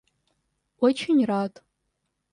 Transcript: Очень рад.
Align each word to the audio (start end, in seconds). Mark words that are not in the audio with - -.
Очень 0.79 1.23
рад. 1.25 1.61